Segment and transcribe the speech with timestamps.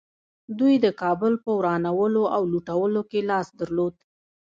[0.59, 3.95] دوی د کابل په ورانولو او لوټولو کې لاس درلود